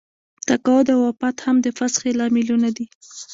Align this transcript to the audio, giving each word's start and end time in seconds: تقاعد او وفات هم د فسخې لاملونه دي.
تقاعد 0.47 0.87
او 0.95 0.99
وفات 1.09 1.37
هم 1.45 1.55
د 1.61 1.67
فسخې 1.77 2.11
لاملونه 2.19 2.69
دي. 2.77 2.85